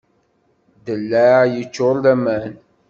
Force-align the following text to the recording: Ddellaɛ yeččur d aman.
Ddellaɛ 0.75 1.41
yeččur 1.53 1.95
d 2.03 2.05
aman. 2.13 2.53